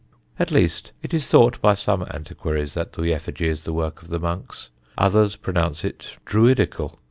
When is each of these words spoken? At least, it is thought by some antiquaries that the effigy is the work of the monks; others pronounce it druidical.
At 0.39 0.49
least, 0.49 0.93
it 1.03 1.13
is 1.13 1.27
thought 1.27 1.61
by 1.61 1.75
some 1.75 2.01
antiquaries 2.09 2.73
that 2.73 2.93
the 2.93 3.13
effigy 3.13 3.47
is 3.47 3.61
the 3.61 3.71
work 3.71 4.01
of 4.01 4.07
the 4.07 4.17
monks; 4.17 4.71
others 4.97 5.35
pronounce 5.35 5.83
it 5.85 6.17
druidical. 6.25 6.99